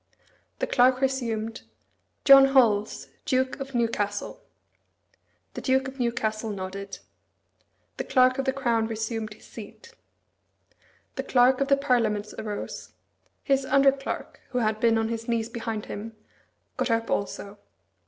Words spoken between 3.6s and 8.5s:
Newcastle." The Duke of Newcastle nodded. The Clerk of